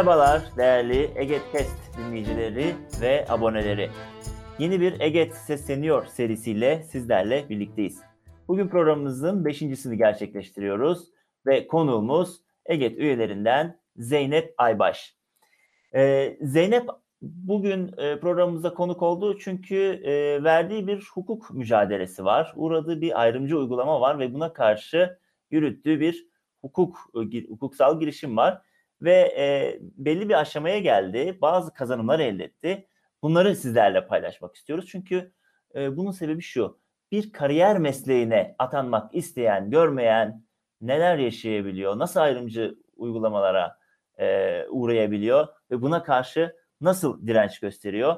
[0.00, 3.90] Merhabalar değerli Eget Test dinleyicileri ve aboneleri.
[4.58, 8.00] Yeni bir Eget Sesleniyor serisiyle sizlerle birlikteyiz.
[8.48, 11.08] Bugün programımızın beşincisini gerçekleştiriyoruz
[11.46, 15.16] ve konuğumuz Eget üyelerinden Zeynep Aybaş.
[15.94, 16.88] Ee, Zeynep
[17.22, 22.52] bugün e, programımıza konuk oldu çünkü e, verdiği bir hukuk mücadelesi var.
[22.56, 25.18] Uğradığı bir ayrımcı uygulama var ve buna karşı
[25.50, 26.26] yürüttüğü bir
[26.60, 26.98] hukuk
[27.34, 28.62] e, hukuksal girişim var
[29.02, 31.38] ve e, belli bir aşamaya geldi.
[31.40, 32.86] Bazı kazanımlar elde etti.
[33.22, 34.86] Bunları sizlerle paylaşmak istiyoruz.
[34.88, 35.32] Çünkü
[35.74, 36.80] e, bunun sebebi şu.
[37.12, 40.44] Bir kariyer mesleğine atanmak isteyen, görmeyen
[40.80, 41.98] neler yaşayabiliyor?
[41.98, 43.78] Nasıl ayrımcı uygulamalara
[44.18, 48.16] e, uğrayabiliyor ve buna karşı nasıl direnç gösteriyor?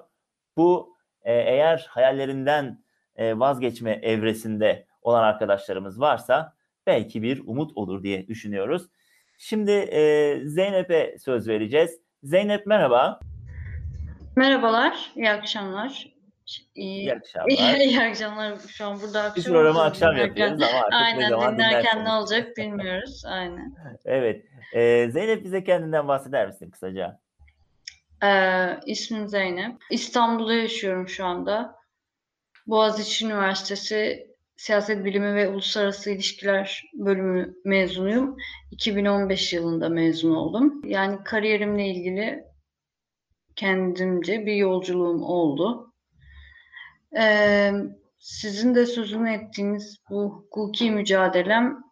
[0.56, 2.84] Bu e, eğer hayallerinden
[3.16, 6.54] e, vazgeçme evresinde olan arkadaşlarımız varsa
[6.86, 8.88] belki bir umut olur diye düşünüyoruz.
[9.44, 12.00] Şimdi e, Zeynep'e söz vereceğiz.
[12.22, 13.20] Zeynep merhaba.
[14.36, 16.12] Merhabalar, iyi akşamlar.
[16.74, 17.48] İyi, İyi akşamlar.
[17.78, 18.58] iyi akşamlar.
[18.68, 19.36] Şu an burada akşam.
[19.36, 23.22] Biz programı akşam dinlerken- yapıyoruz ama artık ne Aynen zaman dinlerken ne olacak bilmiyoruz.
[23.26, 23.74] Aynen.
[24.04, 24.44] Evet.
[24.74, 27.20] E, Zeynep bize kendinden bahseder misin kısaca?
[28.24, 29.76] Ee, ismim Zeynep.
[29.90, 31.76] İstanbul'da yaşıyorum şu anda.
[32.66, 38.36] Boğaziçi Üniversitesi Siyaset Bilimi ve Uluslararası İlişkiler bölümü mezunuyum.
[38.70, 40.82] 2015 yılında mezun oldum.
[40.84, 42.44] Yani kariyerimle ilgili
[43.56, 45.92] kendimce bir yolculuğum oldu.
[47.18, 47.72] Ee,
[48.18, 51.84] sizin de sözünü ettiğiniz bu hukuki mücadelem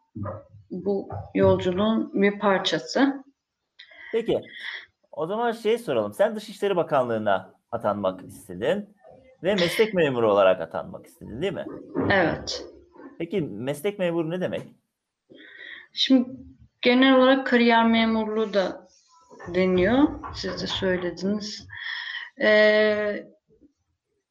[0.70, 3.24] bu yolculuğun bir parçası.
[4.12, 4.40] Peki.
[5.12, 6.12] O zaman şey soralım.
[6.12, 8.96] Sen Dışişleri Bakanlığı'na atanmak istedin
[9.42, 11.66] ve meslek memuru olarak atanmak istedin değil mi?
[12.10, 12.64] Evet.
[13.18, 14.62] Peki meslek memuru ne demek?
[15.92, 16.30] Şimdi
[16.82, 18.88] genel olarak kariyer memurluğu da
[19.54, 20.08] deniyor.
[20.34, 21.66] Siz de söylediniz.
[22.42, 23.26] Ee,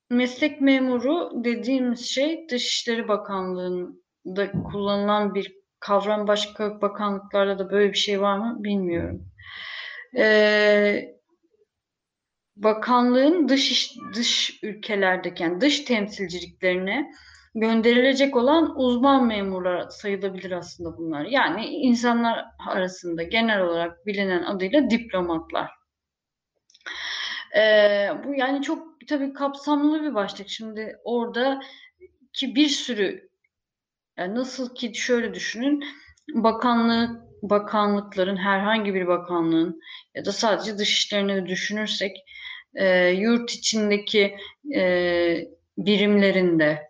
[0.09, 6.27] meslek memuru dediğimiz şey Dışişleri Bakanlığı'nda kullanılan bir kavram.
[6.27, 9.25] Başka bakanlıklarda da böyle bir şey var mı bilmiyorum.
[10.17, 11.18] Ee,
[12.63, 17.11] bakanlığın dış dış ülkelerdeki yani dış temsilciliklerine
[17.55, 21.25] gönderilecek olan uzman memurlar sayılabilir aslında bunlar.
[21.25, 25.69] Yani insanlar arasında genel olarak bilinen adıyla diplomatlar.
[27.57, 30.49] Ee, bu yani çok tabii kapsamlı bir başlık.
[30.49, 31.61] Şimdi orada
[32.33, 33.29] ki bir sürü
[34.17, 35.83] yani nasıl ki şöyle düşünün
[36.33, 39.81] bakanlık bakanlıkların herhangi bir bakanlığın
[40.15, 42.17] ya da sadece dışişlerini düşünürsek
[42.75, 44.35] e, yurt içindeki
[44.75, 45.47] e,
[45.77, 46.89] birimlerinde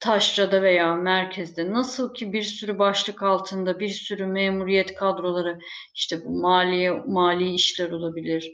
[0.00, 5.58] taşrada veya merkezde nasıl ki bir sürü başlık altında bir sürü memuriyet kadroları
[5.94, 8.52] işte bu maliye mali işler olabilir,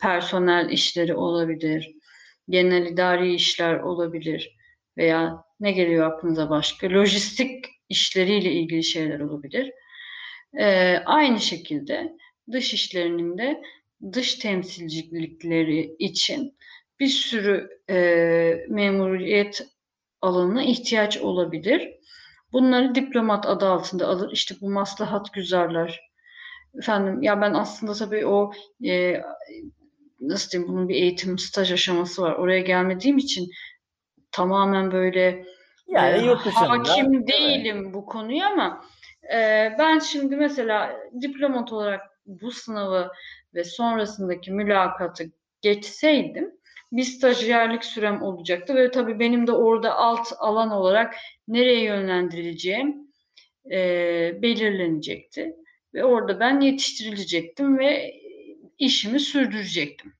[0.00, 1.94] personel işleri olabilir,
[2.48, 4.56] genel idari işler olabilir
[4.96, 9.72] veya ne geliyor aklınıza başka lojistik işleriyle ilgili şeyler olabilir.
[10.58, 12.16] Ee, aynı şekilde
[12.52, 13.62] dış işlerinin de
[14.12, 16.56] dış temsilcilikleri için
[17.00, 17.96] bir sürü e,
[18.68, 19.66] memuriyet
[20.20, 21.90] alanına ihtiyaç olabilir.
[22.52, 24.32] Bunları diplomat adı altında alır.
[24.32, 26.00] İşte bu maslahat güzarlar.
[26.78, 28.52] Efendim ya ben aslında tabii o
[28.86, 29.22] e,
[30.20, 32.32] nasıl diyeyim bunun bir eğitim staj aşaması var.
[32.32, 33.48] Oraya gelmediğim için
[34.32, 35.44] tamamen böyle
[35.88, 36.68] Yani e, yurt dışında.
[36.70, 38.84] hakim değilim bu konuya ama
[39.34, 39.38] e,
[39.78, 43.10] ben şimdi mesela diplomat olarak bu sınavı
[43.56, 45.24] ve sonrasındaki mülakatı
[45.62, 46.56] geçseydim
[46.92, 51.14] bir stajyerlik sürem olacaktı ve tabii benim de orada alt alan olarak
[51.48, 53.10] nereye yönlendirileceğim
[53.70, 53.78] e,
[54.42, 55.56] belirlenecekti
[55.94, 58.14] ve orada ben yetiştirilecektim ve
[58.78, 60.12] işimi sürdürecektim.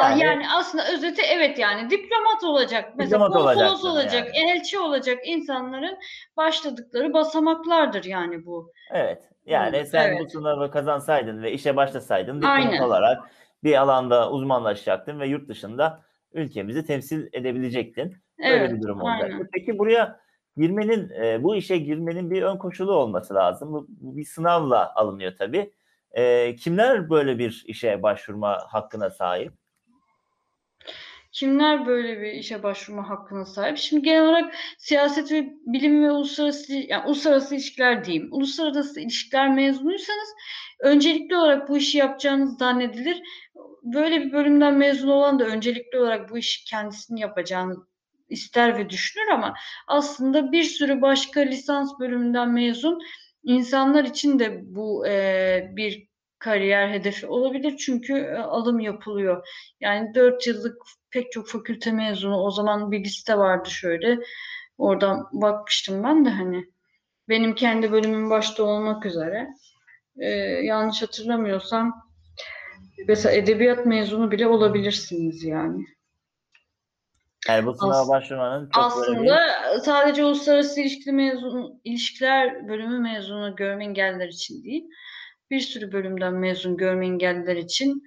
[0.00, 2.92] Yani- Yani, yani aslında özeti evet yani diplomat olacak.
[2.96, 5.98] Mesela Diplomat konsolos olacak, elçi olacak insanların
[6.36, 8.72] başladıkları basamaklardır yani bu.
[8.90, 9.22] Evet.
[9.46, 10.20] Yani sen evet.
[10.20, 13.30] bu sınavı kazansaydın ve işe başlasaydın diplomat olarak
[13.64, 16.02] bir alanda uzmanlaşacaktın ve yurt dışında
[16.32, 18.16] ülkemizi temsil edebilecektin.
[18.38, 19.34] Böyle Evet, bir durum olacaktı.
[19.34, 19.48] aynen.
[19.52, 20.20] Peki buraya
[20.56, 23.72] girmenin, e, bu işe girmenin bir ön koşulu olması lazım.
[23.72, 25.72] Bu, bu bir sınavla alınıyor tabii.
[26.10, 29.52] E, kimler böyle bir işe başvurma hakkına sahip?
[31.32, 33.78] Kimler böyle bir işe başvurma hakkına sahip?
[33.78, 38.28] Şimdi genel olarak siyaset ve bilim ve uluslararası yani uluslararası ilişkiler diyeyim.
[38.30, 40.28] Uluslararası ilişkiler mezunuysanız
[40.80, 43.22] öncelikli olarak bu işi yapacağınız zannedilir.
[43.82, 47.76] Böyle bir bölümden mezun olan da öncelikli olarak bu işi kendisini yapacağını
[48.28, 49.54] ister ve düşünür ama
[49.86, 53.00] aslında bir sürü başka lisans bölümünden mezun
[53.44, 56.08] insanlar için de bu e, bir
[56.38, 59.48] kariyer hedefi olabilir çünkü e, alım yapılıyor.
[59.80, 60.76] Yani 4 yıllık
[61.16, 64.18] pek çok fakülte mezunu o zaman bir liste vardı şöyle.
[64.78, 66.64] Oradan bakmıştım ben de hani
[67.28, 69.48] benim kendi bölümüm başta olmak üzere
[70.18, 70.28] e,
[70.62, 72.02] yanlış hatırlamıyorsam
[73.08, 75.84] mesela edebiyat mezunu bile olabilirsiniz yani.
[77.48, 82.98] Yani bu sınava As- başvurmanın çok böyle bir- Aslında sadece uluslararası ilişki mezun, ilişkiler bölümü
[82.98, 84.84] mezunu görme engelliler için değil,
[85.50, 88.02] bir sürü bölümden mezun görme engelliler için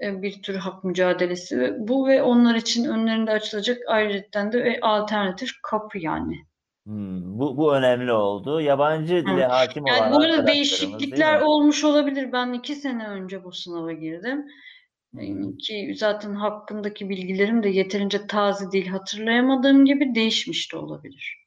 [0.00, 5.98] bir tür hak mücadelesi bu ve onlar için önlerinde açılacak ayrıca de ve alternatif kapı
[5.98, 6.46] yani.
[6.86, 8.60] Hmm, bu, bu önemli oldu.
[8.60, 9.48] Yabancı dile Hı.
[9.48, 12.32] hakim olan Yani bu arada değişiklikler olmuş olabilir.
[12.32, 14.46] Ben iki sene önce bu sınava girdim.
[15.14, 15.22] Hı.
[15.22, 18.86] Yani Ki zaten hakkındaki bilgilerim de yeterince taze değil.
[18.86, 21.46] Hatırlayamadığım gibi değişmiş de olabilir.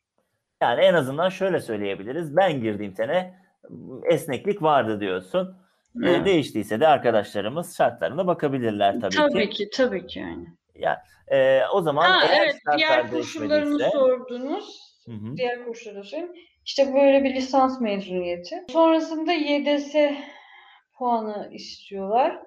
[0.61, 2.35] Yani en azından şöyle söyleyebiliriz.
[2.35, 3.35] Ben girdiğim sene
[4.11, 5.55] esneklik vardı diyorsun.
[6.03, 6.25] Evet.
[6.25, 9.57] değiştiyse de arkadaşlarımız şartlarına bakabilirler tabii, Tabii ki.
[9.57, 10.47] ki, tabii ki yani.
[10.75, 14.79] Ya, e, o zaman Ha eğer evet, diğer koşullarını sordunuz.
[15.05, 15.37] Hı hı.
[15.37, 16.33] Diğer koşulları söyleyeyim.
[16.65, 18.65] İşte böyle bir lisans mezuniyeti.
[18.69, 19.95] Sonrasında YDS
[20.97, 22.39] puanı istiyorlar.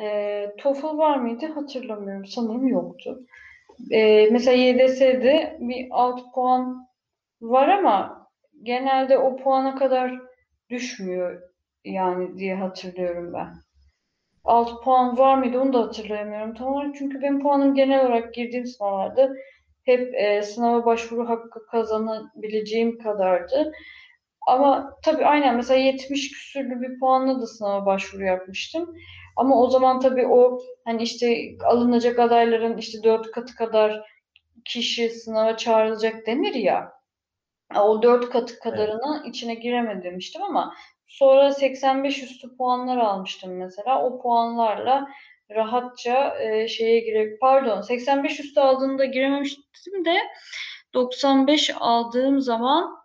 [0.00, 1.46] Ee, TOEFL var mıydı?
[1.46, 2.26] Hatırlamıyorum.
[2.26, 3.20] Sanırım yoktu.
[3.90, 6.88] Ee, mesela YDS'de bir alt puan
[7.40, 8.28] var ama
[8.62, 10.20] genelde o puana kadar
[10.70, 11.42] düşmüyor
[11.84, 13.54] yani diye hatırlıyorum ben.
[14.44, 16.94] Alt puan var mıydı onu da hatırlayamıyorum tam olarak.
[16.98, 19.30] Çünkü benim puanım genel olarak girdiğim sınavlarda
[19.84, 23.72] hep e, sınava başvuru hakkı kazanabileceğim kadardı.
[24.46, 28.94] Ama tabii aynen mesela 70 küsürlü bir puanla da sınava başvuru yapmıştım.
[29.36, 34.02] Ama o zaman tabii o hani işte alınacak adayların işte dört katı kadar
[34.64, 36.92] kişi sınava çağrılacak denir ya.
[37.80, 40.74] O dört katı kadarına içine giremedim demiştim ama
[41.06, 44.02] sonra 85 üstü puanlar almıştım mesela.
[44.02, 45.08] O puanlarla
[45.50, 50.16] rahatça e, şeye girip pardon 85 üstü aldığımda girememiştim de
[50.94, 52.96] 95 aldığım zaman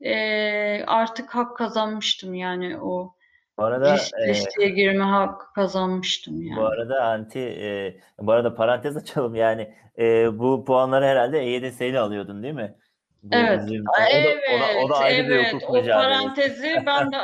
[0.00, 3.14] e, artık hak kazanmıştım yani o
[3.58, 6.60] Bu arada e, listeye girme hakkı kazanmıştım yani.
[6.60, 12.00] bu arada anti e, bu arada parantez açalım yani e, bu puanları herhalde EYDS ile
[12.00, 12.74] alıyordun değil mi?
[13.22, 15.52] Bu Evet, bizim- Aa, o da, evet, o da, o da ayrı bir evet.
[15.52, 17.16] hukuk O parantezi ben de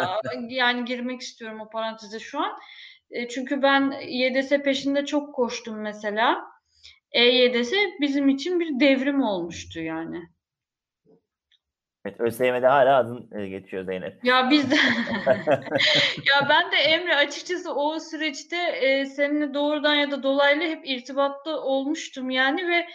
[0.48, 2.58] yani girmek istiyorum o paranteze şu an.
[3.10, 6.44] E, Çünkü ben YDS peşinde çok koştum mesela.
[7.12, 10.22] E-YDS bizim için bir devrim olmuştu yani.
[12.04, 14.24] Evet, ÖSYM'de hala adın e, geçiyor Zeynep.
[14.24, 14.74] Ya biz de
[16.26, 21.60] ya ben de Emre açıkçası o süreçte e, seninle doğrudan ya da dolaylı hep irtibatta
[21.60, 22.86] olmuştum yani ve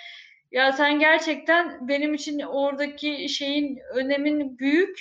[0.53, 4.99] ya sen gerçekten benim için oradaki şeyin önemin büyük.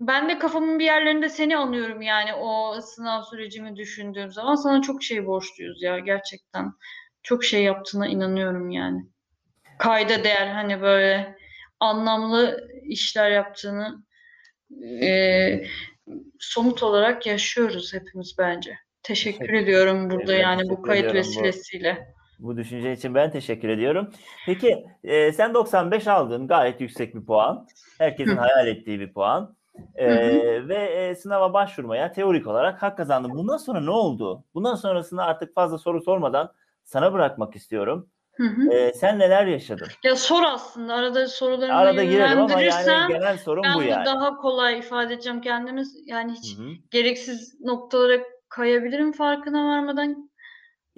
[0.00, 5.02] Ben de kafamın bir yerlerinde seni anıyorum yani o sınav sürecimi düşündüğüm zaman sana çok
[5.02, 6.72] şey borçluyuz ya gerçekten.
[7.22, 9.00] Çok şey yaptığına inanıyorum yani.
[9.78, 11.36] Kayda değer hani böyle
[11.80, 14.04] anlamlı işler yaptığını
[15.02, 15.64] e,
[16.38, 18.78] somut olarak yaşıyoruz hepimiz bence.
[19.02, 22.14] Teşekkür ediyorum burada yani bu kayıt ediyorum bu- vesilesiyle.
[22.38, 24.10] Bu düşünce için ben teşekkür ediyorum.
[24.46, 27.66] Peki e, sen 95 aldın gayet yüksek bir puan.
[27.98, 29.56] Herkesin hayal ettiği bir puan.
[29.94, 30.08] E,
[30.68, 33.30] ve e, sınava başvurmaya teorik olarak hak kazandın.
[33.30, 34.44] Bundan sonra ne oldu?
[34.54, 36.52] Bundan sonrasında artık fazla soru sormadan
[36.84, 38.08] sana bırakmak istiyorum.
[38.38, 38.72] Hı hı.
[38.72, 39.86] E, sen neler yaşadın?
[40.04, 44.06] Ya sor aslında arada sorularını Arada girelim ama yani genel sorun ben bu yani.
[44.06, 46.02] daha kolay ifade edeceğim kendimiz.
[46.06, 46.68] Yani hiç Hı hı.
[46.90, 48.18] gereksiz noktalara
[48.48, 50.27] kayabilirim farkına varmadan.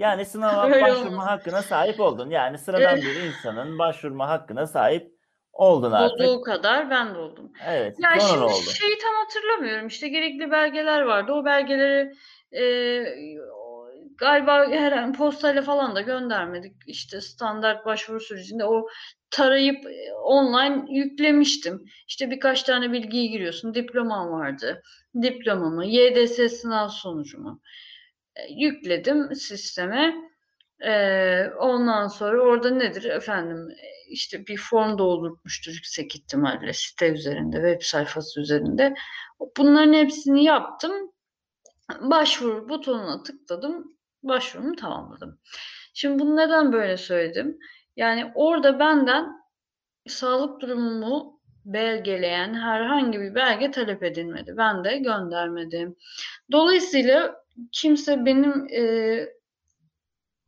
[0.01, 1.29] Yani sınava Öyle başvurma olmasın.
[1.29, 2.31] hakkına sahip oldun.
[2.31, 3.05] Yani sıradan Evet.
[3.05, 5.13] bir insanın başvurma hakkına sahip
[5.53, 6.21] oldun artık.
[6.21, 7.53] Olduğu kadar ben de oldum.
[7.67, 7.97] Evet.
[8.01, 8.71] Ya sonra şimdi oldu?
[8.81, 9.87] şeyi tam hatırlamıyorum.
[9.87, 11.33] İşte gerekli belgeler vardı.
[11.33, 12.13] O belgeleri
[12.53, 12.65] e,
[14.19, 16.73] galiba her postayla falan da göndermedik.
[16.87, 18.87] İşte standart başvuru sürecinde o
[19.31, 21.85] tarayıp e, online yüklemiştim.
[22.09, 23.75] İşte birkaç tane bilgiyi giriyorsun.
[23.75, 24.83] Diplomam vardı.
[25.23, 27.61] Diplomamı, YDS sınav sonucumu
[28.49, 30.15] yükledim sisteme.
[30.81, 30.93] E,
[31.59, 33.69] ondan sonra orada nedir efendim
[34.09, 38.95] işte bir form doldurmuştur yüksek ihtimalle site üzerinde, web sayfası üzerinde.
[39.57, 40.93] Bunların hepsini yaptım.
[42.01, 43.97] Başvuru butonuna tıkladım.
[44.23, 45.41] Başvurumu tamamladım.
[45.95, 47.59] Şimdi bunu neden böyle söyledim?
[47.97, 49.27] Yani orada benden
[50.09, 51.40] sağlık durumumu
[51.73, 54.55] belgeleyen herhangi bir belge talep edilmedi.
[54.57, 55.97] Ben de göndermedim.
[56.53, 59.41] Dolayısıyla kimse benim e,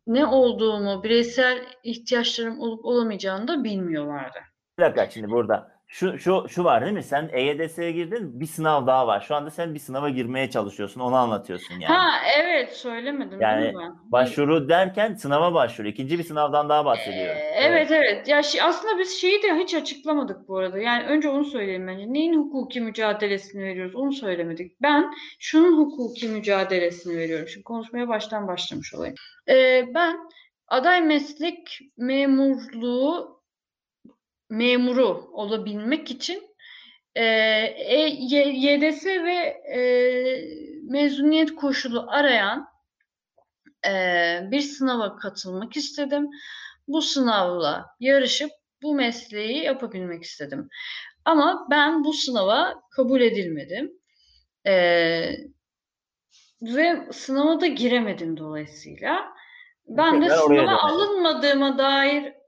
[0.06, 4.38] ne olduğumu, bireysel ihtiyaçlarım olup olamayacağını da bilmiyorlardı.
[4.78, 5.71] Bir dakika şimdi burada.
[5.92, 7.02] Şu, şu, şu var değil mi?
[7.02, 9.20] Sen EYDS'ye girdin bir sınav daha var.
[9.20, 11.00] Şu anda sen bir sınava girmeye çalışıyorsun.
[11.00, 11.94] Onu anlatıyorsun yani.
[11.94, 13.92] Ha evet söylemedim Yani değil mi?
[14.04, 15.88] Başvuru derken sınava başvuru.
[15.88, 17.40] İkinci bir sınavdan daha bahsediyoruz.
[17.40, 18.28] Ee, evet evet.
[18.28, 20.78] Ya şi- aslında biz şeyi de hiç açıklamadık bu arada.
[20.78, 22.12] Yani önce onu söyleyelim bence.
[22.12, 24.82] Neyin hukuki mücadelesini veriyoruz onu söylemedik.
[24.82, 27.48] Ben şunun hukuki mücadelesini veriyorum.
[27.48, 29.14] Şimdi konuşmaya baştan başlamış olayım.
[29.48, 30.16] Ee, ben
[30.68, 33.41] aday meslek memurluğu
[34.52, 36.42] memuru olabilmek için
[37.14, 39.34] e, e, YDS ve
[39.74, 39.80] e,
[40.82, 42.68] mezuniyet koşulu arayan
[43.86, 43.90] e,
[44.50, 46.28] bir sınava katılmak istedim.
[46.88, 48.50] Bu sınavla yarışıp
[48.82, 50.68] bu mesleği yapabilmek istedim.
[51.24, 53.92] Ama ben bu sınava kabul edilmedim.
[54.66, 54.74] E,
[56.62, 59.32] ve sınava da giremedim dolayısıyla.
[59.86, 62.41] Ben de oraya sınava alınmadığıma dair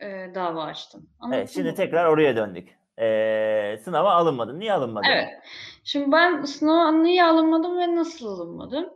[0.00, 1.08] e, dava açtım.
[1.20, 1.74] Anladın Evet, şimdi mı?
[1.74, 2.68] tekrar oraya döndük.
[2.98, 4.60] Ee, sınava alınmadın.
[4.60, 5.08] Niye alınmadın?
[5.08, 5.28] Evet.
[5.84, 8.86] Şimdi ben sınava niye alınmadım ve nasıl alınmadım?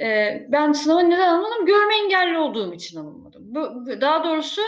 [0.00, 1.66] Ee, ben sınava neden alınmadım?
[1.66, 3.42] Görme engelli olduğum için alınmadım.
[3.54, 4.62] Bu, daha doğrusu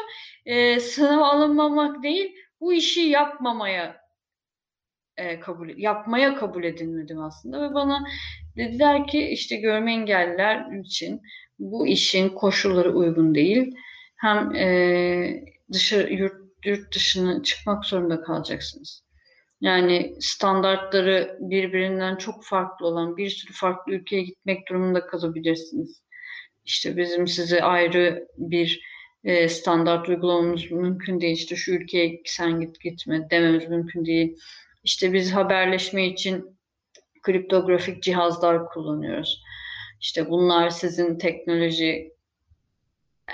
[0.46, 3.96] e, sınava alınmamak değil, bu işi yapmamaya
[5.16, 8.04] e, kabul yapmaya kabul edilmedim aslında ve bana
[8.56, 11.20] dediler ki işte görme engelliler için
[11.58, 13.74] bu işin koşulları uygun değil.
[14.16, 14.68] Hem e,
[15.72, 16.34] dışarı yurt,
[16.64, 19.02] yurt dışına çıkmak zorunda kalacaksınız.
[19.60, 26.02] Yani standartları birbirinden çok farklı olan bir sürü farklı ülkeye gitmek durumunda kalabilirsiniz.
[26.64, 28.80] İşte bizim size ayrı bir
[29.24, 31.36] e, standart uygulamamız mümkün değil.
[31.36, 34.36] İşte şu ülkeye sen git gitme dememiz mümkün değil.
[34.84, 36.58] İşte biz haberleşme için
[37.22, 39.42] kriptografik cihazlar kullanıyoruz.
[40.00, 42.12] İşte bunlar sizin teknoloji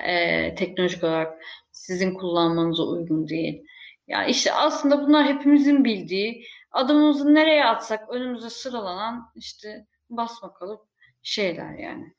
[0.06, 1.42] e, teknolojik olarak
[1.74, 3.64] sizin kullanmanıza uygun değil.
[4.08, 10.80] Yani işte aslında bunlar hepimizin bildiği, adımımızı nereye atsak önümüze sıralanan işte basma kalıp
[11.22, 12.14] şeyler yani.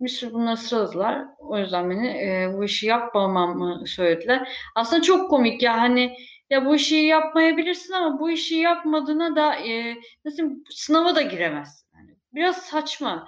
[0.00, 1.24] Bir sürü bunları sıraladılar.
[1.38, 4.48] O yüzden beni e, bu işi yapmamamı söylediler.
[4.74, 6.16] Aslında çok komik ya hani
[6.50, 11.88] ya bu işi yapmayabilirsin ama bu işi yapmadığına da e, nasıl sınava da giremezsin.
[11.96, 13.26] Yani biraz saçma.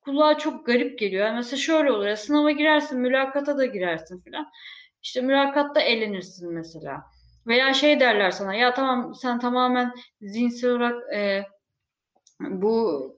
[0.00, 1.26] Kulağa çok garip geliyor.
[1.26, 4.50] Yani mesela şöyle olur ya sınava girersin, mülakata da girersin falan.
[5.02, 7.04] İşte mülakatta elenirsin mesela.
[7.46, 11.42] Veya şey derler sana ya tamam sen tamamen zihinsel olarak e,
[12.40, 13.08] bu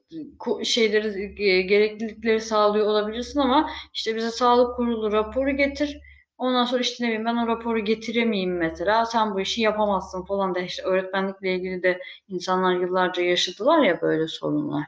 [0.63, 5.99] şeyleri e, gereklilikleri sağlıyor olabilirsin ama işte bize sağlık kurulu raporu getir.
[6.37, 9.05] Ondan sonra işte ne bileyim ben o raporu getiremeyeyim mesela.
[9.05, 14.27] Sen bu işi yapamazsın falan da işte öğretmenlikle ilgili de insanlar yıllarca yaşadılar ya böyle
[14.27, 14.83] sorunlar.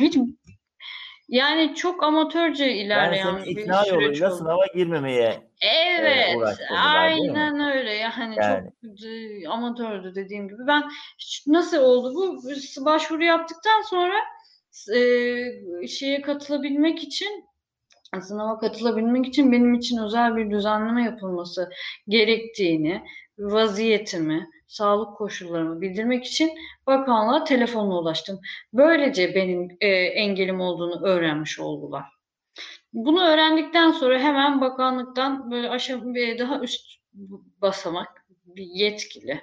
[0.00, 0.18] Hiç
[1.32, 4.36] yani çok amatörce Yani ilerleyen senin bir ikna süreç yoluyla oldu.
[4.36, 5.50] sınava girmemeye
[5.98, 7.38] Evet, uğraştırdılar, değil mi?
[7.38, 7.92] aynen öyle.
[7.94, 8.70] Yani Yani.
[8.82, 10.66] çok e, amatördü dediğim gibi.
[10.66, 10.82] Ben
[11.46, 12.38] nasıl oldu bu?
[12.84, 14.14] Başvuru yaptıktan sonra
[14.96, 17.44] e, şeye katılabilmek için
[18.22, 21.70] sınava katılabilmek için benim için özel bir düzenleme yapılması
[22.08, 23.02] gerektiğini,
[23.42, 26.50] vaziyetimi, sağlık koşullarımı bildirmek için
[26.86, 28.40] bakanlığa telefonla ulaştım.
[28.72, 32.04] Böylece benim e, engelim olduğunu öğrenmiş oldular.
[32.92, 36.86] Bunu öğrendikten sonra hemen bakanlıktan böyle aşağı bir daha üst
[37.62, 39.40] basamak bir yetkili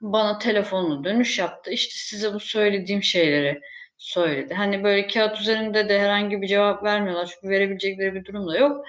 [0.00, 1.70] bana telefonla dönüş yaptı.
[1.70, 3.60] İşte size bu söylediğim şeyleri
[3.96, 4.54] söyledi.
[4.54, 8.86] Hani böyle kağıt üzerinde de herhangi bir cevap vermiyorlar çünkü verebilecekleri bir durum da yok.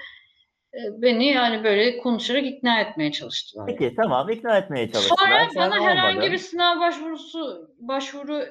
[0.78, 3.66] E, Beni yani böyle konuşarak ikna etmeye çalıştılar.
[3.66, 5.18] Peki tamam ikna etmeye çalıştılar.
[5.18, 8.44] Sonra Sen bana herhangi bir sınav başvurusu başvuru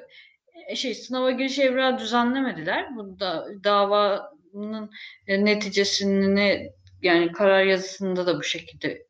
[0.67, 2.95] e, şey sınava giriş evrağı düzenlemediler.
[2.95, 4.91] Bu da davanın
[5.27, 9.06] e, neticesini yani karar yazısında da bu şekilde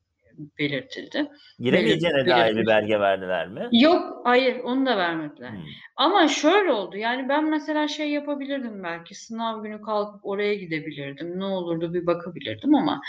[0.60, 1.28] belirtildi.
[1.60, 3.70] Giremeyeceğine dair bir belge verdiler mi?
[3.72, 5.50] Yok, hayır onu da vermediler.
[5.50, 5.64] Hmm.
[5.96, 6.98] Ama şöyle oldu.
[6.98, 11.40] Yani ben mesela şey yapabilirdim belki sınav günü kalkıp oraya gidebilirdim.
[11.40, 13.02] Ne olurdu bir bakabilirdim ama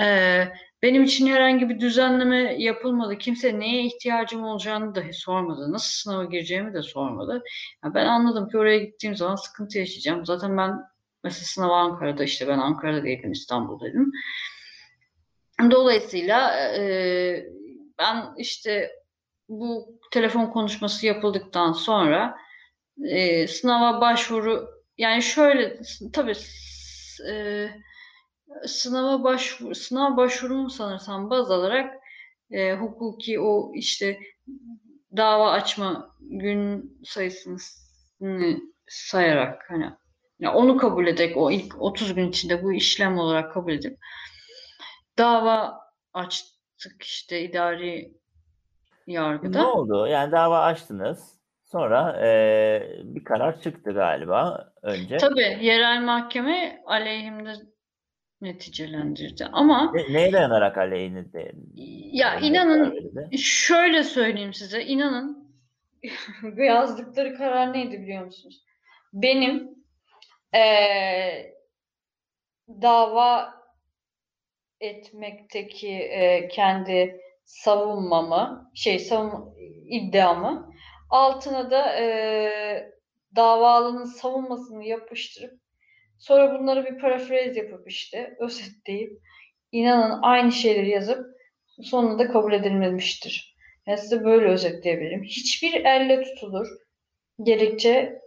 [0.00, 0.44] e,
[0.82, 3.18] benim için herhangi bir düzenleme yapılmadı.
[3.18, 5.72] Kimse neye ihtiyacım olacağını dahi sormadı.
[5.72, 7.42] Nasıl sınava gireceğimi de sormadı.
[7.84, 10.26] Ya ben anladım ki oraya gittiğim zaman sıkıntı yaşayacağım.
[10.26, 10.70] Zaten ben
[11.24, 14.12] mesela sınav Ankara'da işte ben Ankara'da değildim İstanbul'daydım.
[15.70, 17.46] Dolayısıyla e,
[17.98, 18.90] ben işte
[19.48, 22.36] bu telefon konuşması yapıldıktan sonra
[23.04, 25.80] e, sınava başvuru yani şöyle
[26.12, 26.34] tabii
[27.30, 27.68] e,
[28.66, 31.94] sınava başvur sınav başvurumu sanırsam baz alarak
[32.50, 34.18] e, hukuki o işte
[35.16, 37.58] dava açma gün sayısını
[38.88, 39.90] sayarak hani
[40.40, 43.98] ya onu kabul ederek o ilk 30 gün içinde bu işlem olarak kabul edip
[45.20, 45.80] dava
[46.14, 48.12] açtık işte idari
[49.06, 49.58] yargıda.
[49.58, 50.06] Ne oldu?
[50.06, 51.40] Yani dava açtınız.
[51.64, 55.16] Sonra e, bir karar çıktı galiba önce.
[55.16, 57.52] Tabii yerel mahkeme aleyhimde
[58.40, 61.24] neticelendirdi ama Ne, neye dayanarak aleyhine
[62.12, 65.54] ya inanın şöyle söyleyeyim size inanın
[66.56, 68.64] yazdıkları karar neydi biliyor musunuz?
[69.12, 69.70] Benim
[70.54, 71.54] eee,
[72.82, 73.59] dava
[74.80, 79.54] etmekteki eee, kendi savunmamı, şey savun
[79.90, 80.70] iddiamı
[81.10, 82.92] altına da eee
[83.36, 85.60] davalının savunmasını yapıştırıp
[86.18, 89.12] sonra bunları bir parafraz yapıp işte özetleyip
[89.72, 91.26] inanın aynı şeyleri yazıp
[91.82, 93.56] sonunda kabul edilmemiştir.
[93.86, 95.24] Yani size böyle özetleyebilirim.
[95.24, 96.68] Hiçbir elle tutulur
[97.42, 98.20] gerekçe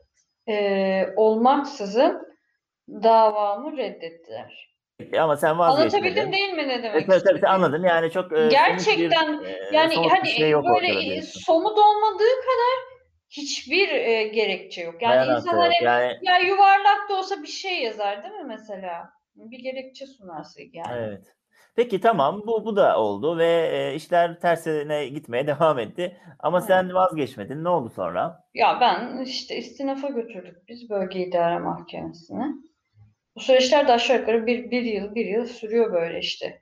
[0.50, 2.28] e, olmaksızın
[2.90, 4.73] davamı reddettiler.
[5.20, 6.06] Ama sen vazgeçmedin.
[6.06, 7.10] Anlatabildim değil mi ne demek?
[7.10, 7.86] Evet, tabii, tabii, anladım.
[7.86, 12.94] Yani çok e, Gerçekten bir, e, yani somut hani şey yok böyle somut olmadığı kadar
[13.30, 15.02] hiçbir e, gerekçe yok.
[15.02, 18.46] Yani Dayanak da insan hani Yani ya yuvarlak da olsa bir şey yazar değil mi
[18.48, 19.10] mesela?
[19.36, 20.98] Bir gerekçe sunarsın yani.
[20.98, 21.36] Evet.
[21.76, 26.18] Peki tamam bu bu da oldu ve e, işler tersine gitmeye devam etti.
[26.40, 26.68] Ama Evet.
[26.68, 27.64] sen vazgeçmedin.
[27.64, 28.40] Ne oldu sonra?
[28.54, 32.46] Ya ben işte istinafa götürdük biz bölge idare mahkemesine.
[33.36, 36.62] Bu süreçler de aşağı yukarı bir, bir yıl bir yıl sürüyor böyle işte.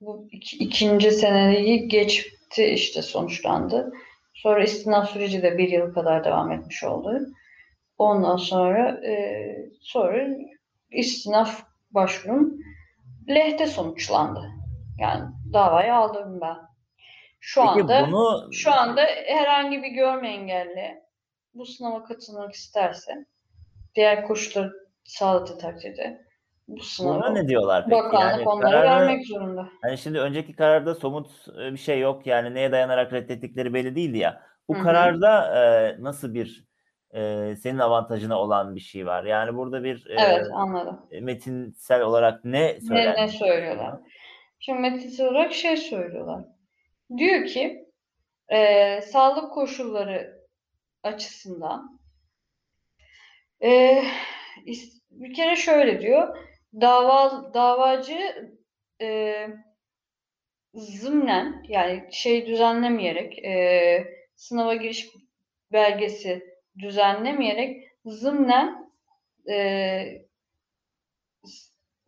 [0.00, 3.92] Bu iki- ikinci seneyi geçti işte sonuçlandı.
[4.34, 7.20] Sonra istinaf süreci de bir yıl kadar devam etmiş oldu.
[7.98, 9.44] Ondan sonra e,
[9.80, 10.28] sonra
[10.90, 12.58] istinaf başvurum
[13.28, 14.50] lehte sonuçlandı.
[14.98, 16.56] Yani davayı aldım ben.
[17.40, 21.02] Şu Peki anda bunu şu anda herhangi bir görme engelli
[21.54, 23.26] bu sınava katılmak isterse
[23.94, 24.72] diğer koşulları
[25.04, 26.24] sağladığı takdirde
[26.68, 28.02] bu buna sınava ne diyorlar peki?
[28.04, 29.68] bakanlık Yani onlara kararı- vermek zorunda.
[29.82, 32.26] Hani şimdi önceki kararda somut e, bir şey yok.
[32.26, 34.42] Yani neye dayanarak reddettikleri belli değildi ya.
[34.68, 34.82] Bu Hı hı.
[34.82, 36.64] kararda e, nasıl bir
[37.14, 39.24] e, senin avantajına olan bir şey var?
[39.24, 41.00] Yani burada bir e, Evet anladım.
[41.20, 43.20] metinsel olarak ne Ne, söylenmiş?
[43.20, 44.00] ne söylüyorlar?
[44.58, 46.44] Şimdi metinsel olarak şey söylüyorlar.
[47.16, 47.84] Diyor ki
[48.48, 50.42] e, sağlık koşulları
[51.02, 52.00] açısından
[53.64, 54.02] e,
[55.10, 56.38] bir kere şöyle diyor.
[56.80, 58.50] Dava davacı
[59.00, 59.34] e,
[60.74, 65.08] zımnen yani şey düzenlemeyerek e, sınava giriş
[65.72, 66.42] belgesi
[66.78, 68.92] düzenlemeyerek zımnen
[69.50, 70.26] e,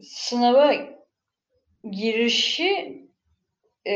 [0.00, 0.74] sınava
[1.90, 3.02] girişi
[3.86, 3.94] e,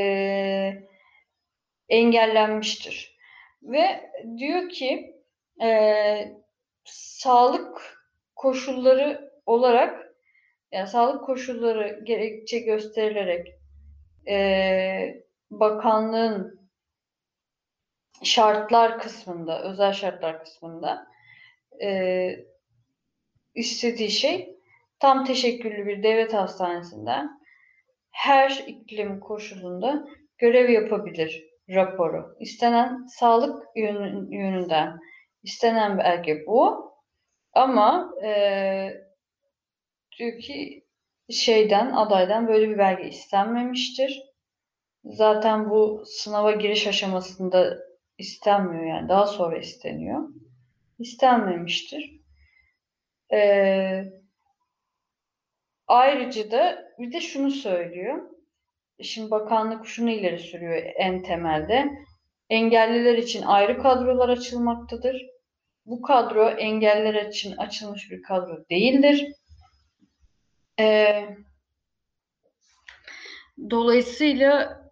[1.88, 3.18] engellenmiştir.
[3.62, 5.16] Ve diyor ki
[5.62, 6.32] e,
[6.84, 7.97] sağlık
[8.38, 10.14] koşulları olarak
[10.72, 13.54] yani sağlık koşulları gerekçe gösterilerek
[14.28, 16.60] e, bakanlığın
[18.22, 21.06] şartlar kısmında, özel şartlar kısmında
[21.82, 22.30] e,
[23.54, 24.58] istediği şey
[24.98, 27.40] tam teşekküllü bir devlet hastanesinden
[28.10, 32.36] her iklim koşulunda görev yapabilir raporu.
[32.40, 34.98] İstenen sağlık yönü- yönünden
[35.42, 36.88] istenen belge bu.
[37.58, 38.30] Ama e,
[40.18, 40.84] diyor ki
[41.30, 44.22] şeyden adaydan böyle bir belge istenmemiştir.
[45.04, 47.78] Zaten bu sınava giriş aşamasında
[48.18, 50.28] istenmiyor yani daha sonra isteniyor.
[50.98, 52.20] İstenmemiştir.
[53.32, 54.04] Ee,
[55.86, 58.30] ayrıca da bir de şunu söylüyor.
[59.02, 61.88] Şimdi bakanlık şunu ileri sürüyor en temelde.
[62.50, 65.37] Engelliler için ayrı kadrolar açılmaktadır.
[65.88, 69.32] Bu kadro engelliler için açılmış bir kadro değildir.
[70.80, 71.28] Ee,
[73.70, 74.82] dolayısıyla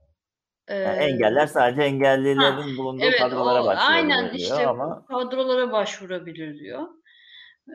[0.69, 6.59] Yani e, engeller sadece engellilerin bulunduğu Evet, kadrolara o, başvurabiliyor aynen işte ama kadrolara başvurabilir
[6.59, 6.83] diyor.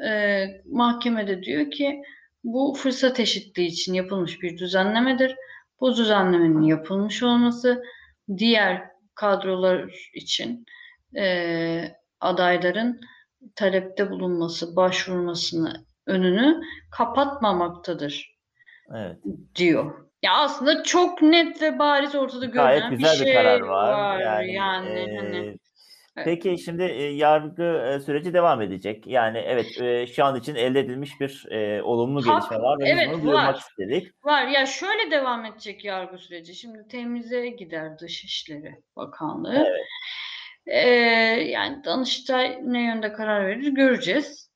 [0.06, 2.02] Ee, mahkemede diyor ki
[2.44, 5.36] bu fırsat eşitliği için yapılmış bir düzenlemedir.
[5.80, 7.84] Bu düzenlemenin yapılmış olması
[8.38, 8.82] diğer
[9.16, 10.66] kadrolar için
[11.18, 13.02] e, adayların
[13.56, 18.38] talepte bulunması, başvurmasını önünü kapatmamaktadır
[18.96, 19.18] evet.
[19.56, 20.06] diyor.
[20.24, 24.20] Ya aslında çok net ve bariz ortada Gayet görünen güzel bir bir şey karar var.
[24.20, 25.58] Yani, yani e, hani
[26.18, 26.26] Evet.
[26.26, 29.08] Peki şimdi e, yargı e, süreci devam edecek.
[29.08, 32.90] Yani evet e, şu an için elde edilmiş bir e, olumlu Hak- gelişme var ve
[32.90, 33.56] evet, bunu var.
[33.56, 34.26] istedik.
[34.26, 36.56] Var ya şöyle devam edecek yargı süreci.
[36.56, 39.56] Şimdi temize gider Dışişleri Bakanlığı.
[39.56, 39.88] Evet.
[40.66, 40.80] Ee,
[41.50, 44.52] yani Danıştay ne yönde karar verir göreceğiz.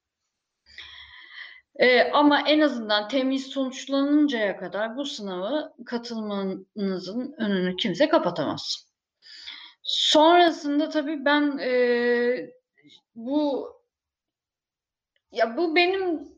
[1.75, 8.87] Ee, ama en azından temiz sonuçlanıncaya kadar bu sınavı katılmanızın önünü kimse kapatamaz.
[9.83, 11.73] Sonrasında tabii ben e,
[13.15, 13.69] bu
[15.31, 16.35] ya bu benim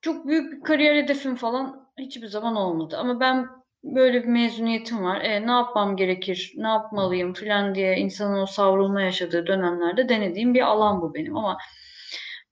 [0.00, 2.96] çok büyük bir kariyer hedefim falan hiçbir zaman olmadı.
[2.98, 5.20] Ama ben böyle bir mezuniyetim var.
[5.20, 10.60] E, ne yapmam gerekir, ne yapmalıyım filan diye insanın o savrulma yaşadığı dönemlerde denediğim bir
[10.60, 11.36] alan bu benim.
[11.36, 11.58] Ama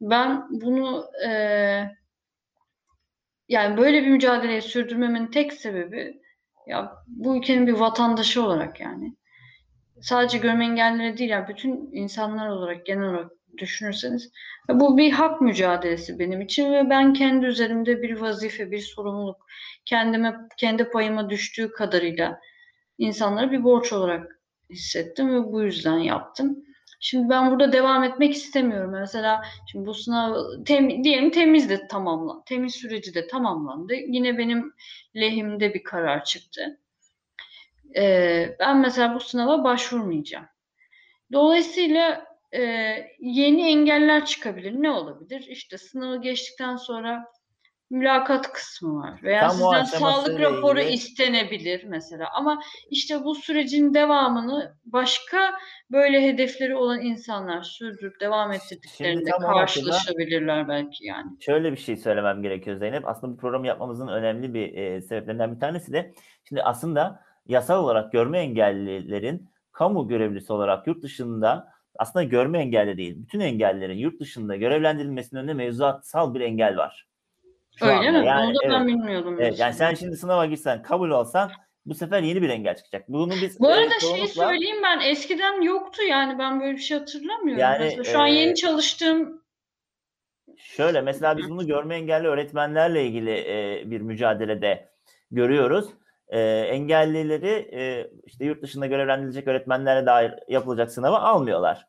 [0.00, 1.30] ben bunu e,
[3.48, 6.20] yani böyle bir mücadeleyi sürdürmemin tek sebebi
[6.66, 9.16] ya bu ülkenin bir vatandaşı olarak yani
[10.02, 14.32] sadece görme engellileri değil yani bütün insanlar olarak genel olarak düşünürseniz
[14.68, 19.46] bu bir hak mücadelesi benim için ve ben kendi üzerimde bir vazife, bir sorumluluk
[19.84, 22.40] kendime kendi payıma düştüğü kadarıyla
[22.98, 26.64] insanlara bir borç olarak hissettim ve bu yüzden yaptım.
[27.02, 28.90] Şimdi ben burada devam etmek istemiyorum.
[28.90, 33.94] Mesela şimdi bu sınav tem, diyelim temiz de tamamlan, temiz süreci de tamamlandı.
[33.94, 34.72] Yine benim
[35.16, 36.80] lehimde bir karar çıktı.
[37.96, 40.46] Ee, ben mesela bu sınava başvurmayacağım.
[41.32, 42.60] Dolayısıyla e,
[43.20, 44.72] yeni engeller çıkabilir.
[44.72, 45.46] Ne olabilir?
[45.48, 47.24] İşte sınavı geçtikten sonra
[47.90, 49.20] mülakat kısmı var.
[49.22, 52.28] Veya Tam sizden sağlık raporu ilgili- istenebilir mesela.
[52.34, 52.60] Ama
[52.90, 55.54] işte bu sürecin devamını başka
[55.90, 61.30] böyle hedefleri olan insanlar sürdürüp devam ettirdiklerinde karşılaşabilirler belki yani.
[61.40, 63.08] Şöyle bir şey söylemem gerekiyor Zeynep.
[63.08, 66.12] Aslında bu programı yapmamızın önemli bir e, sebeplerinden bir tanesi de
[66.48, 71.68] şimdi aslında yasal olarak görme engellilerin kamu görevlisi olarak yurt dışında
[72.00, 77.06] aslında görme engelli değil, bütün engellilerin yurt dışında görevlendirilmesinin önünde mevzuatsal bir engel var.
[77.76, 78.20] Şu Öyle anda.
[78.20, 78.26] mi?
[78.26, 78.86] Yani, Onu da ben evet.
[78.86, 79.36] bilmiyordum.
[79.40, 81.50] Evet, yani sen şimdi sınava girsen, kabul olsan
[81.86, 83.08] bu sefer yeni bir engel çıkacak.
[83.08, 86.82] Bunu biz Bu e, arada şeyi çoğunlukla- söyleyeyim ben eskiden yoktu yani ben böyle bir
[86.82, 87.60] şey hatırlamıyorum.
[87.60, 89.40] Yani, Mesela şu an e, yeni çalıştığım
[90.56, 94.88] Şöyle mesela biz bunu görme engelli öğretmenlerle ilgili e, bir mücadelede
[95.30, 95.88] görüyoruz.
[96.28, 101.86] E, engellileri e, işte yurt dışında görevlendirilecek öğretmenlere dair yapılacak sınava almıyorlar.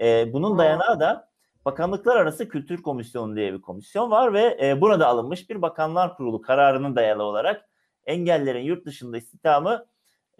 [0.00, 1.28] E, bunun dayanağı da
[1.64, 6.42] Bakanlıklar Arası Kültür Komisyonu diye bir komisyon var ve e, burada alınmış bir Bakanlar Kurulu
[6.42, 7.68] kararının dayalı olarak
[8.06, 9.86] engellilerin yurt dışında istihdamı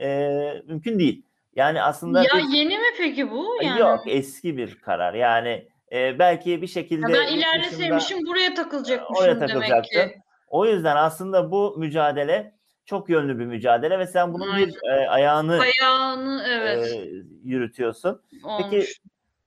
[0.01, 0.29] e,
[0.67, 1.27] mümkün değil.
[1.57, 3.47] Yani aslında ya biz- yeni mi peki bu?
[3.63, 5.15] Yani yok eski bir karar.
[5.15, 9.91] Yani e, belki bir şekilde Ya ben ilerleseymişim buraya takılacakmışım oraya demek takılacaktı.
[9.91, 10.15] ki.
[10.49, 15.61] O yüzden aslında bu mücadele çok yönlü bir mücadele ve sen bunun bir e, ayağını
[15.61, 17.11] Ayağını evet e,
[17.45, 18.23] yürütüyorsun.
[18.45, 18.65] olmuş.
[18.71, 18.87] Peki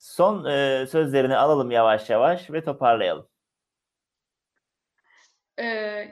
[0.08, 3.28] son e, sözlerini alalım yavaş yavaş ve toparlayalım.
[5.60, 5.66] Ee,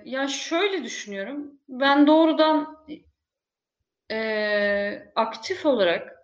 [0.05, 1.51] ya şöyle düşünüyorum.
[1.69, 2.85] Ben doğrudan
[4.11, 6.15] e, aktif olarak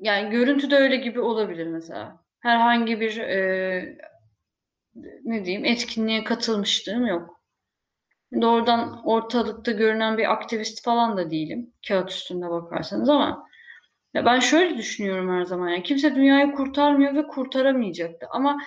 [0.00, 2.24] yani görüntüde öyle gibi olabilir mesela.
[2.40, 3.98] Herhangi bir e,
[5.24, 7.42] ne diyeyim etkinliğe katılmışlığım yok.
[8.40, 11.72] Doğrudan ortalıkta görünen bir aktivist falan da değilim.
[11.88, 13.46] Kağıt üstünde bakarsanız ama
[14.14, 15.68] ya ben şöyle düşünüyorum her zaman.
[15.68, 18.26] Yani kimse dünyayı kurtarmıyor ve kurtaramayacaktı.
[18.30, 18.58] Ama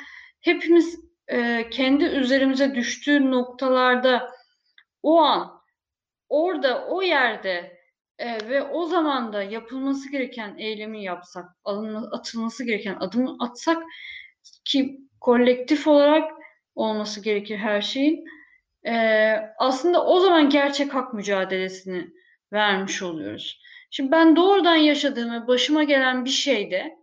[0.42, 4.32] hepimiz e, kendi üzerimize düştüğü noktalarda
[5.04, 5.62] o an
[6.30, 7.80] orada o yerde
[8.20, 13.84] e, ve o zamanda yapılması gereken eylemi yapsak, alınma, atılması gereken adımı atsak
[14.66, 16.32] ki kolektif olarak
[16.76, 18.26] olması gerekir her şeyin.
[18.88, 18.94] e,
[19.60, 22.08] aslında o zaman gerçek hak mücadelesini
[22.54, 23.62] vermiş oluyoruz.
[23.96, 26.98] Şimdi ben doğrudan yaşadığım ve başıma gelen bir şeyde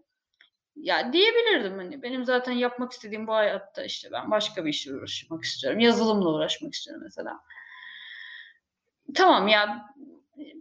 [0.76, 5.44] ya diyebilirdim hani benim zaten yapmak istediğim bu hayatta işte ben başka bir işle uğraşmak
[5.44, 5.80] istiyorum.
[5.80, 7.40] Yazılımla uğraşmak istiyorum mesela.
[9.14, 9.86] Tamam ya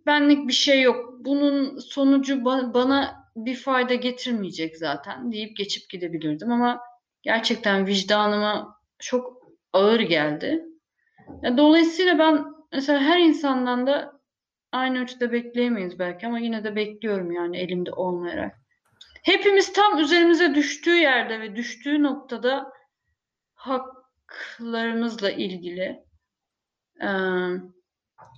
[0.06, 1.26] benlik bir şey yok.
[1.26, 6.80] Bunun sonucu ba- bana bir fayda getirmeyecek zaten deyip geçip gidebilirdim ama
[7.22, 9.38] gerçekten vicdanıma çok
[9.74, 10.66] ağır geldi.
[11.42, 14.21] Ya dolayısıyla ben mesela her insandan da
[14.72, 18.58] aynı ölçüde bekleyemeyiz belki ama yine de bekliyorum yani elimde olmayarak.
[19.24, 22.74] Hepimiz tam üzerimize düştüğü yerde ve düştüğü noktada
[23.54, 26.04] haklarımızla ilgili
[27.02, 27.62] eee,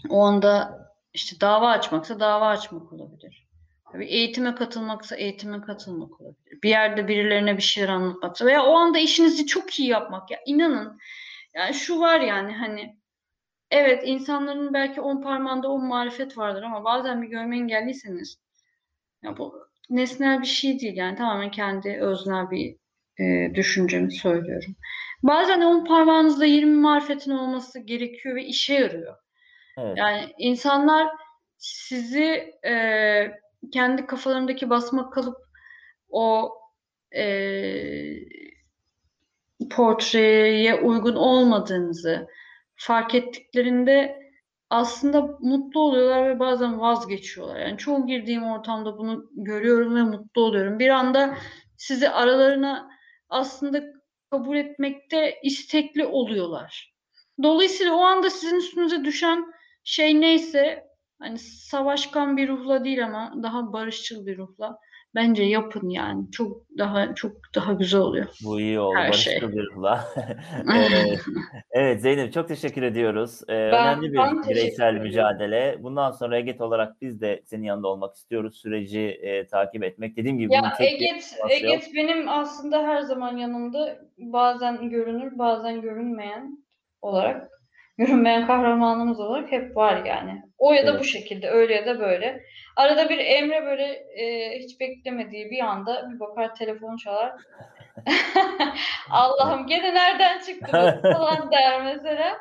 [0.10, 0.80] o anda
[1.14, 3.48] işte dava açmaksa dava açmak olabilir.
[3.94, 6.60] Bir eğitime katılmaksa eğitime katılmak olabilir.
[6.64, 10.32] Bir yerde birilerine bir şeyler anlatmaksa veya o anda işinizi çok iyi yapmak.
[10.32, 11.00] Ya inanın
[11.54, 12.98] yani şu var yani hani
[13.74, 18.38] evet insanların belki on parmağında on marifet vardır ama bazen bir görme engelliyseniz
[19.24, 22.76] ya bu nesnel bir şey değil yani tamamen kendi öznel bir
[23.20, 24.76] e, düşüncemi söylüyorum.
[25.24, 29.16] Bazen on parmağınızda 20 marifetin olması gerekiyor ve işe yarıyor.
[29.78, 29.98] Evet.
[29.98, 31.08] Yani insanlar
[31.58, 32.74] sizi e,
[33.74, 35.38] kendi kafalarındaki basma kalıp
[36.10, 36.54] o
[37.16, 37.26] e,
[39.72, 42.28] portreye uygun olmadığınızı
[42.76, 44.24] fark ettiklerinde
[44.70, 47.60] aslında mutlu oluyorlar ve bazen vazgeçiyorlar.
[47.60, 50.80] Yani çoğu girdiğim ortamda bunu görüyorum ve mutlu oluyorum.
[50.80, 51.38] Bir anda
[51.78, 52.90] sizi aralarına
[53.30, 53.84] aslında
[54.32, 56.94] kabul etmekte istekli oluyorlar.
[57.44, 59.46] Dolayısıyla o anda sizin üstünüze düşen
[59.84, 60.84] şey neyse
[61.20, 64.78] hani savaşkan bir ruhla değil ama daha barışçıl bir ruhla
[65.16, 66.32] bence yapın yani.
[66.32, 68.26] Çok daha çok daha güzel oluyor.
[68.46, 68.96] Bu iyi oldu.
[68.98, 69.34] Her şey.
[69.34, 71.16] Eee,
[71.72, 73.42] evet Zeynep çok teşekkür ediyoruz.
[73.50, 75.78] Eee, Ben- önemli ben bir teşekkür bireysel mücadele.
[75.80, 78.56] Bundan sonra Eget olarak biz de senin yanında olmak istiyoruz.
[78.62, 80.18] Süreci eee, takip etmek.
[80.18, 81.38] Dediğim gibi bunun Ya tek bir Eget.
[81.50, 86.58] Eget benim aslında her zaman yanımda bazen görünür bazen görünmeyen
[87.02, 87.50] olarak
[87.98, 90.42] görünmeyen kahramanımız olarak hep var yani.
[90.58, 91.00] O ya da Evet.
[91.00, 92.44] bu şekilde öyle ya da böyle.
[92.76, 97.34] Arada bir Emre böyle e, hiç beklemediği bir anda bir bakar telefonu çalar.
[99.10, 102.38] Allah'ım gene nereden çıktı bu falan der mesela.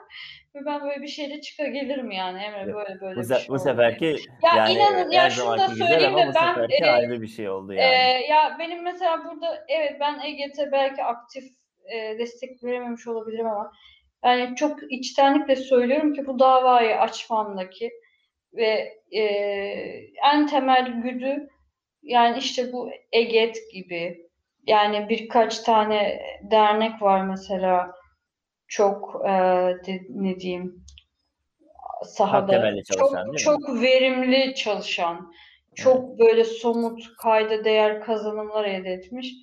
[0.55, 3.49] Ve ben böyle bir şeyle çıka gelirim yani Emre böyle böyle Bu, bir se- şey
[3.49, 7.29] bu seferki Ya yani inanın ya şunu da söyleyeyim de bu ben e, ayrı bir
[7.29, 8.27] şey oldu ee, yani.
[8.31, 11.45] ya benim mesela burada evet ben EGT belki aktif
[11.95, 13.73] e, destek verememiş olabilirim ama
[14.25, 17.91] yani çok içtenlikle söylüyorum ki bu davayı açmamdaki
[18.55, 19.21] ve e,
[20.33, 21.49] en temel güdü
[22.03, 24.29] yani işte bu EGET gibi.
[24.67, 27.93] Yani birkaç tane dernek var mesela
[28.69, 29.31] çok e,
[29.87, 30.85] de- ne diyeyim
[32.05, 32.53] sahada.
[32.85, 35.33] Çalışan, çok çok verimli çalışan
[35.75, 39.35] çok böyle somut kayda değer kazanımlar elde etmiş.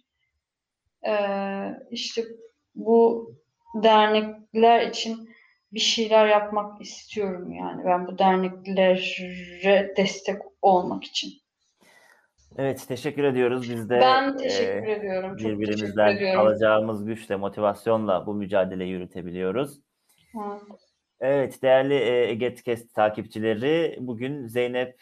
[1.08, 2.24] Ee, işte
[2.76, 3.32] bu
[3.84, 5.29] dernekler için
[5.74, 7.86] bir şeyler yapmak istiyorum yani.
[7.86, 11.34] Ben bu derneklere destek olmak için.
[12.58, 13.70] Evet teşekkür ediyoruz.
[13.70, 15.30] Biz de ben teşekkür eee, ediyorum.
[15.30, 16.40] Çok teşekkür birbirimizden ediyorum.
[16.40, 19.80] alacağımız güçle, motivasyonla bu mücadeleyi yürütebiliyoruz.
[20.34, 20.60] Ha.
[21.20, 22.52] Evet değerli e,
[22.96, 25.00] takipçileri bugün Zeynep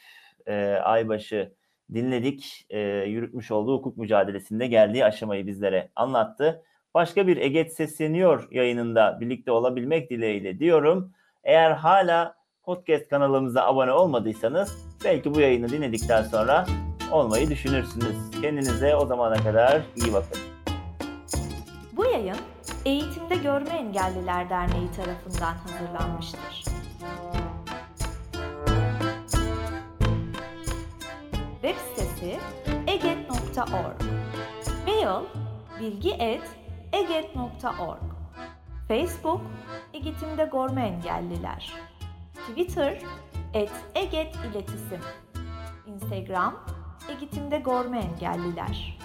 [0.48, 1.54] e, Aybaş'ı
[1.94, 2.66] dinledik.
[2.70, 6.64] E, yürütmüş olduğu hukuk mücadelesinde geldiği aşamayı bizlere anlattı.
[6.94, 11.12] Başka bir Eget Sesleniyor yayınında birlikte olabilmek dileğiyle diyorum.
[11.44, 16.66] Eğer hala podcast kanalımıza abone olmadıysanız belki bu yayını dinledikten sonra
[17.12, 18.42] olmayı düşünürsünüz.
[18.42, 20.38] Kendinize o zamana kadar iyi bakın.
[21.98, 22.38] Bu yayın
[22.86, 26.64] Eğitimde Görme Engelliler Derneği tarafından hazırlanmıştır.
[31.62, 32.40] Web sitesi
[32.88, 34.02] eget.org
[34.88, 35.24] Mail
[36.98, 38.00] bilgi.eget.org
[38.88, 39.42] Facebook
[39.94, 41.74] Eğitimde Görme Engelliler.
[42.34, 43.02] Twitter
[43.54, 45.02] et Eget İletisim
[45.86, 46.56] Instagram
[47.10, 48.98] Eğitimde Görme Engelliler